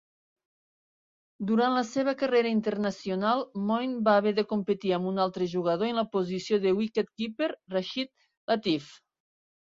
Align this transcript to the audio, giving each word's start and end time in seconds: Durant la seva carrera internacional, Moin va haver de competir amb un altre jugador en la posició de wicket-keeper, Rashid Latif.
Durant 1.49 1.75
la 1.79 1.83
seva 1.89 2.15
carrera 2.21 2.53
internacional, 2.53 3.43
Moin 3.73 3.93
va 4.09 4.15
haver 4.23 4.33
de 4.41 4.45
competir 4.55 4.95
amb 4.99 5.11
un 5.11 5.23
altre 5.27 5.49
jugador 5.53 5.91
en 5.93 6.01
la 6.03 6.07
posició 6.17 6.61
de 6.67 6.75
wicket-keeper, 6.81 7.53
Rashid 7.77 8.13
Latif. 8.55 8.91